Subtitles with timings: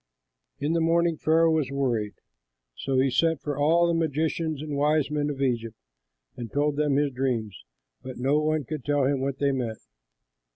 [0.59, 2.15] In the morning Pharaoh was worried.
[2.75, 5.77] So he sent for all the magicians and wise men of Egypt
[6.35, 7.63] and told them his dreams;
[8.01, 9.77] but no one could tell him what they meant.